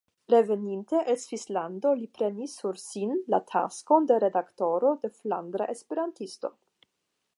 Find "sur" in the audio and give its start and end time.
2.61-2.79